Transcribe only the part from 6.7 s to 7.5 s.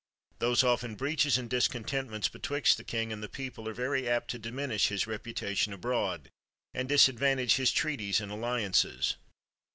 and disadvan